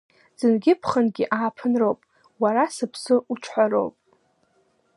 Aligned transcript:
Ӡынгьы-ԥхынгьы 0.37 1.25
ааԥынроуп, 1.37 1.99
уара 2.41 2.63
сыԥсы 2.75 3.15
уҿҳәароуп. 3.31 3.95